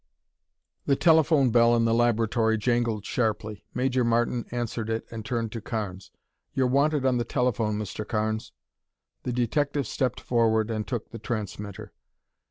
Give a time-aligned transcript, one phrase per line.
[0.87, 3.63] The telephone bell in the laboratory jangled sharply.
[3.75, 6.09] Major Martin answered it and turned to Carnes.
[6.55, 8.07] "You're wanted on the telephone, Mr.
[8.07, 8.51] Carnes."
[9.21, 11.93] The detective stepped forward and took the transmitter.